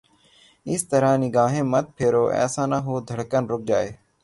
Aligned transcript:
اس 0.65 0.81
طرح 0.91 1.11
نگاہیں 1.23 1.63
مت 1.71 1.85
پھیرو، 1.97 2.23
ایسا 2.39 2.63
نہ 2.71 2.77
ہو 2.85 2.93
دھڑکن 3.09 3.43
رک 3.51 3.61
جائے 3.69 3.89